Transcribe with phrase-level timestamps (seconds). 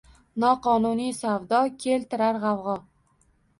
[0.43, 2.77] Noqonuniy savdo– keltirar g‘avg‘o